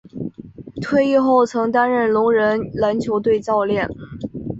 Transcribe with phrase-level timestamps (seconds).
[0.81, 3.87] 退役后曾担任聋人篮球队教练。